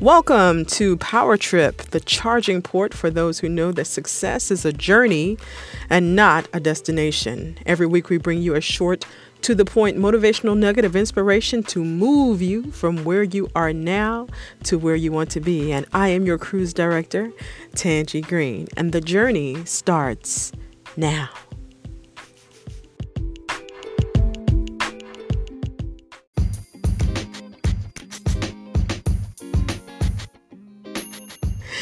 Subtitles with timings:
[0.00, 4.72] Welcome to Power Trip, the charging port for those who know that success is a
[4.72, 5.38] journey
[5.88, 7.56] and not a destination.
[7.64, 9.06] Every week, we bring you a short,
[9.40, 14.26] to the point motivational nugget of inspiration to move you from where you are now
[14.64, 15.72] to where you want to be.
[15.72, 17.32] And I am your cruise director,
[17.72, 20.52] Tangie Green, and the journey starts
[20.94, 21.30] now.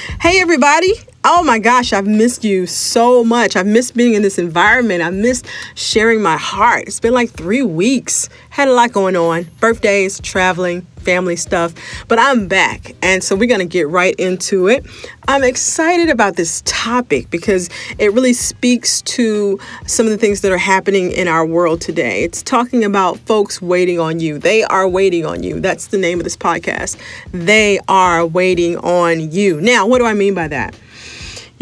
[0.06, 0.94] Hey, everybody.
[1.26, 3.56] Oh my gosh, I've missed you so much.
[3.56, 5.02] I've missed being in this environment.
[5.02, 6.82] I missed sharing my heart.
[6.86, 8.28] It's been like three weeks.
[8.50, 11.72] Had a lot going on birthdays, traveling, family stuff,
[12.08, 12.94] but I'm back.
[13.00, 14.84] And so we're going to get right into it.
[15.26, 20.52] I'm excited about this topic because it really speaks to some of the things that
[20.52, 22.22] are happening in our world today.
[22.24, 24.38] It's talking about folks waiting on you.
[24.38, 25.58] They are waiting on you.
[25.58, 27.00] That's the name of this podcast.
[27.32, 29.58] They are waiting on you.
[29.62, 30.76] Now, what do I mean by that?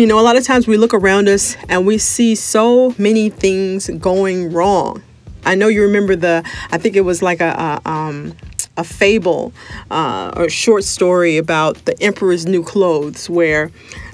[0.03, 3.31] You know, a lot of times we look around us and we see so many
[3.31, 5.01] things going wrong.
[5.45, 8.35] I know you remember the, I think it was like a, a um,
[8.77, 9.53] a fable
[9.91, 13.71] uh, or short story about the emperor's new clothes, where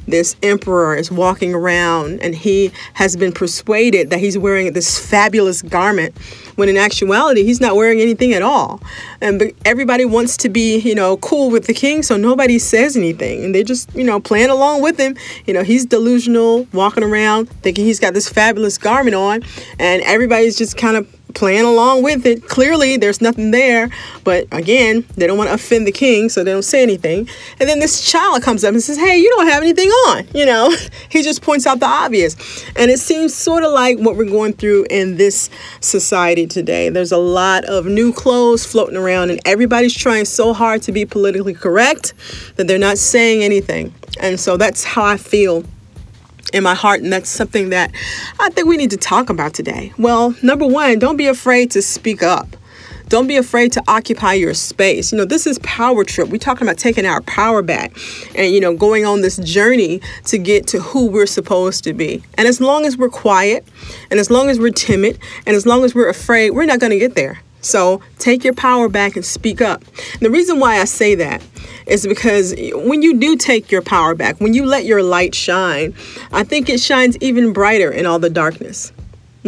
[0.08, 5.60] this emperor is walking around and he has been persuaded that he's wearing this fabulous
[5.60, 6.16] garment
[6.56, 8.80] when in actuality he's not wearing anything at all.
[9.20, 13.44] And everybody wants to be you know cool with the king so nobody says anything.
[13.44, 15.16] And they just you know playing along with him.
[15.46, 19.42] You know he's delusional walking around thinking he's got this fabulous garment on
[19.78, 22.48] and everybody's just kind of playing along with it.
[22.48, 23.90] Clearly, there's nothing there,
[24.24, 27.28] but again, they don't want to offend the king, so they don't say anything.
[27.60, 30.26] And then this child comes up and says, Hey, you don't have anything on.
[30.34, 30.74] You know,
[31.08, 32.34] he just points out the obvious.
[32.76, 36.88] And it seems sort of like what we're going through in this society today.
[36.88, 41.04] There's a lot of new clothes floating around, and everybody's trying so hard to be
[41.04, 42.14] politically correct
[42.56, 43.94] that they're not saying anything.
[44.20, 45.64] And so that's how I feel
[46.50, 47.92] in my heart, and that's something that
[48.40, 49.92] I think we need to talk about today.
[49.98, 52.56] Well, number one, don't be afraid to speak up.
[53.08, 55.12] Don't be afraid to occupy your space.
[55.12, 56.28] You know, this is power trip.
[56.28, 57.96] We're talking about taking our power back
[58.34, 62.22] and, you know, going on this journey to get to who we're supposed to be.
[62.36, 63.66] And as long as we're quiet
[64.10, 66.92] and as long as we're timid and as long as we're afraid, we're not going
[66.92, 67.40] to get there.
[67.68, 69.84] So take your power back and speak up.
[70.20, 71.42] The reason why I say that
[71.86, 75.94] is because when you do take your power back, when you let your light shine,
[76.32, 78.92] I think it shines even brighter in all the darkness.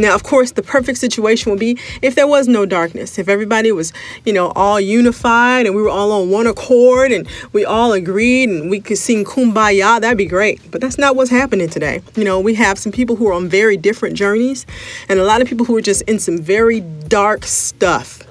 [0.01, 3.71] Now, of course, the perfect situation would be if there was no darkness, if everybody
[3.71, 3.93] was,
[4.25, 8.49] you know, all unified and we were all on one accord and we all agreed
[8.49, 10.59] and we could sing kumbaya, that'd be great.
[10.71, 12.01] But that's not what's happening today.
[12.17, 14.65] You know, we have some people who are on very different journeys
[15.11, 18.23] and a lot of people who are just in some very dark stuff.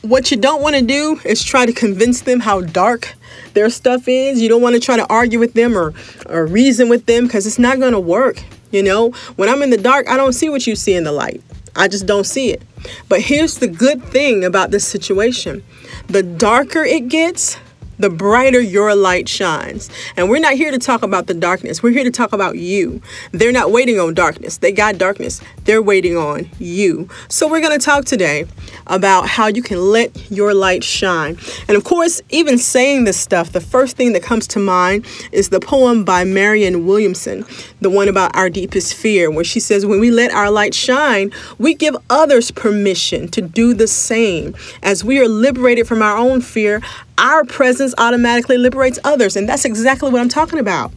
[0.00, 3.14] What you don't want to do is try to convince them how dark
[3.52, 4.40] their stuff is.
[4.40, 5.92] You don't want to try to argue with them or,
[6.26, 8.42] or reason with them because it's not going to work.
[8.70, 11.12] You know, when I'm in the dark, I don't see what you see in the
[11.12, 11.42] light.
[11.76, 12.62] I just don't see it.
[13.08, 15.62] But here's the good thing about this situation
[16.06, 17.56] the darker it gets,
[17.98, 19.90] the brighter your light shines.
[20.16, 21.82] And we're not here to talk about the darkness.
[21.82, 23.02] We're here to talk about you.
[23.32, 24.58] They're not waiting on darkness.
[24.58, 25.40] They got darkness.
[25.64, 27.08] They're waiting on you.
[27.28, 28.46] So we're going to talk today
[28.90, 31.38] about how you can let your light shine.
[31.68, 35.48] And of course, even saying this stuff, the first thing that comes to mind is
[35.48, 37.44] the poem by Marianne Williamson,
[37.80, 41.32] the one about our deepest fear, where she says, When we let our light shine,
[41.58, 44.54] we give others permission to do the same.
[44.82, 46.82] As we are liberated from our own fear,
[47.18, 49.36] our presence automatically liberates others.
[49.36, 50.92] And that's exactly what I'm talking about.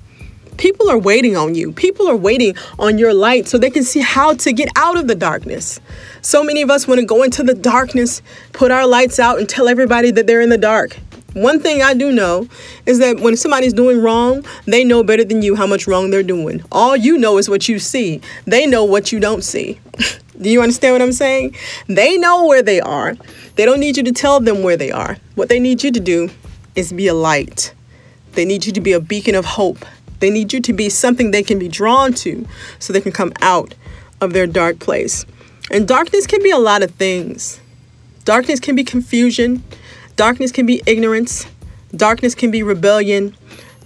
[0.57, 1.71] People are waiting on you.
[1.71, 5.07] People are waiting on your light so they can see how to get out of
[5.07, 5.79] the darkness.
[6.21, 8.21] So many of us want to go into the darkness,
[8.51, 10.97] put our lights out, and tell everybody that they're in the dark.
[11.33, 12.47] One thing I do know
[12.85, 16.21] is that when somebody's doing wrong, they know better than you how much wrong they're
[16.21, 16.61] doing.
[16.71, 19.79] All you know is what you see, they know what you don't see.
[20.41, 21.55] do you understand what I'm saying?
[21.87, 23.15] They know where they are.
[23.55, 25.17] They don't need you to tell them where they are.
[25.33, 26.29] What they need you to do
[26.75, 27.73] is be a light.
[28.33, 29.85] They need you to be a beacon of hope.
[30.23, 32.47] They need you to be something they can be drawn to
[32.79, 33.75] so they can come out
[34.21, 35.25] of their dark place.
[35.69, 37.59] And darkness can be a lot of things.
[38.23, 39.65] Darkness can be confusion.
[40.15, 41.45] Darkness can be ignorance.
[41.93, 43.35] Darkness can be rebellion.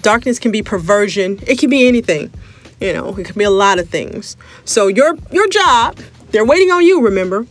[0.04, 1.40] Darkness can be perversion.
[1.48, 2.32] It can be anything.
[2.80, 4.38] You know, it can be a lot of things.
[4.64, 5.98] So your your job,
[6.30, 7.48] they're waiting on you, remember?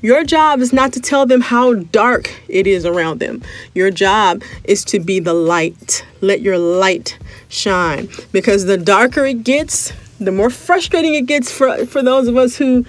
[0.00, 3.42] Your job is not to tell them how dark it is around them.
[3.74, 6.04] Your job is to be the light.
[6.20, 7.18] Let your light
[7.48, 8.08] shine.
[8.30, 12.56] Because the darker it gets, the more frustrating it gets for, for those of us
[12.56, 12.84] who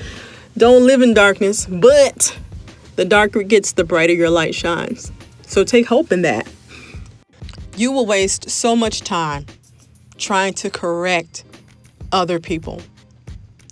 [0.58, 1.66] don't live in darkness.
[1.66, 2.38] But
[2.96, 5.12] the darker it gets, the brighter your light shines.
[5.48, 6.48] So take hope in that.
[7.76, 9.46] you will waste so much time
[10.18, 11.46] trying to correct
[12.12, 12.82] other people.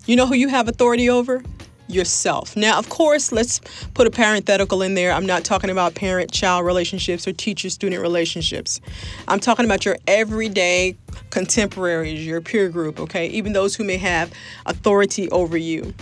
[0.05, 1.43] You know who you have authority over?
[1.89, 2.57] Yourself.
[2.57, 3.61] Now, of course, let's
[3.93, 5.13] put a parenthetical in there.
[5.13, 8.81] I'm not talking about parent child relationships or teacher student relationships.
[9.27, 10.97] I'm talking about your everyday
[11.29, 13.27] contemporaries, your peer group, okay?
[13.27, 14.33] Even those who may have
[14.65, 15.93] authority over you.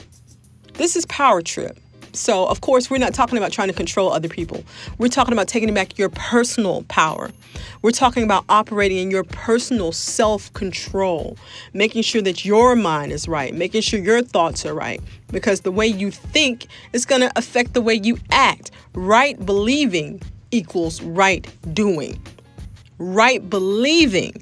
[0.73, 1.77] This is power trip.
[2.15, 4.63] So, of course, we're not talking about trying to control other people.
[4.97, 7.31] We're talking about taking back your personal power.
[7.81, 11.38] We're talking about operating in your personal self control,
[11.73, 15.01] making sure that your mind is right, making sure your thoughts are right,
[15.31, 18.71] because the way you think is going to affect the way you act.
[18.94, 20.21] Right believing
[20.51, 22.21] equals right doing.
[22.97, 24.41] Right believing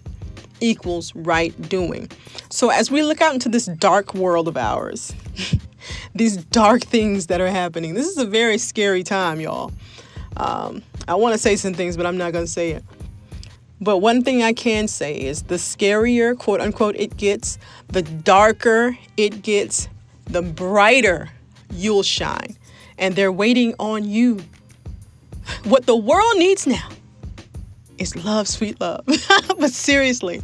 [0.61, 2.09] equals right doing.
[2.49, 5.13] So, as we look out into this dark world of ours,
[6.15, 7.93] these dark things that are happening.
[7.93, 9.71] This is a very scary time, y'all.
[10.37, 12.83] Um, I want to say some things, but I'm not going to say it.
[13.81, 17.57] But one thing I can say is the scarier, quote unquote, it gets,
[17.89, 19.89] the darker it gets,
[20.25, 21.29] the brighter
[21.71, 22.55] you'll shine.
[22.97, 24.41] And they're waiting on you.
[25.65, 26.89] What the world needs now
[27.97, 29.05] is love, sweet love.
[29.59, 30.41] but seriously,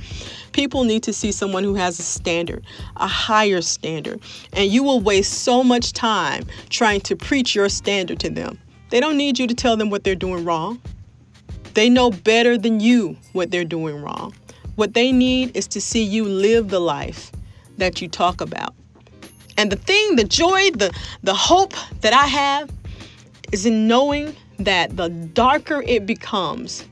[0.52, 2.64] People need to see someone who has a standard,
[2.98, 4.22] a higher standard.
[4.54, 8.60] And you will waste so much time trying to preach your standard to them.
[8.90, 10.82] They don't need you to tell them what they're doing wrong.
[11.74, 14.34] They know better than you what they're doing wrong.
[14.76, 17.32] What they need is to see you live the life
[17.78, 18.74] that you talk about.
[19.58, 20.92] And the thing, the joy, the,
[21.24, 22.72] the hope that I have
[23.52, 26.86] is in knowing that the darker it becomes,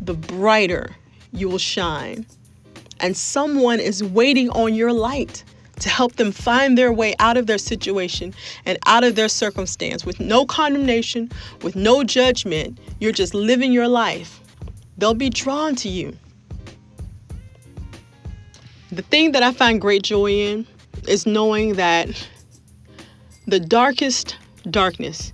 [0.00, 0.96] the brighter
[1.32, 2.26] you will shine
[3.00, 5.44] and someone is waiting on your light
[5.80, 8.34] to help them find their way out of their situation
[8.64, 11.30] and out of their circumstance with no condemnation,
[11.62, 12.78] with no judgment.
[12.98, 14.40] You're just living your life.
[14.96, 16.16] They'll be drawn to you.
[18.90, 20.66] The thing that I find great joy in
[21.06, 22.28] is knowing that
[23.46, 24.36] the darkest
[24.70, 25.32] darkness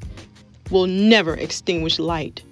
[0.71, 2.43] will never extinguish light.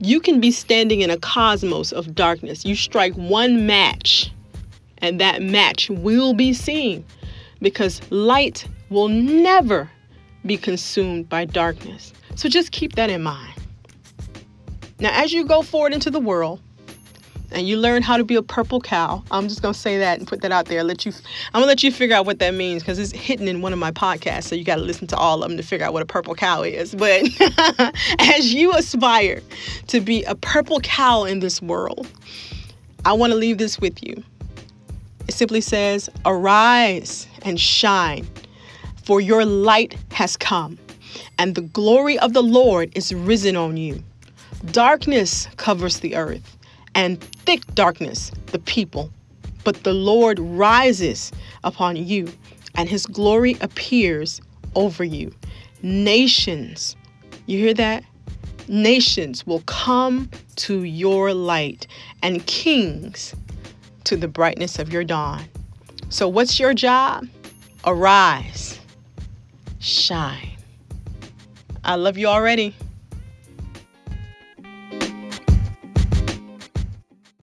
[0.00, 2.64] You can be standing in a cosmos of darkness.
[2.64, 4.32] You strike one match,
[4.98, 7.04] and that match will be seen
[7.60, 9.90] because light will never
[10.46, 12.12] be consumed by darkness.
[12.36, 13.54] So just keep that in mind.
[15.00, 16.60] Now, as you go forward into the world,
[17.50, 19.22] and you learn how to be a purple cow.
[19.30, 20.84] I'm just gonna say that and put that out there.
[20.84, 21.12] Let you,
[21.52, 23.78] I'm gonna let you figure out what that means because it's hidden in one of
[23.78, 24.44] my podcasts.
[24.44, 26.34] So you got to listen to all of them to figure out what a purple
[26.34, 26.94] cow is.
[26.94, 27.22] But
[28.18, 29.40] as you aspire
[29.88, 32.06] to be a purple cow in this world,
[33.04, 34.22] I want to leave this with you.
[35.26, 38.26] It simply says, "Arise and shine,
[39.04, 40.78] for your light has come,
[41.38, 44.02] and the glory of the Lord is risen on you."
[44.72, 46.56] Darkness covers the earth
[46.94, 49.10] and thick darkness the people.
[49.64, 51.30] But the Lord rises
[51.62, 52.32] upon you,
[52.74, 54.40] and his glory appears
[54.74, 55.34] over you.
[55.82, 56.96] Nations,
[57.46, 58.04] you hear that?
[58.68, 61.86] Nations will come to your light,
[62.22, 63.34] and kings
[64.04, 65.44] to the brightness of your dawn.
[66.10, 67.26] So, what's your job?
[67.84, 68.78] Arise,
[69.78, 70.56] shine.
[71.84, 72.74] I love you already.